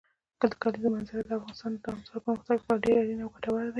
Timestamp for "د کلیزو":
0.51-0.87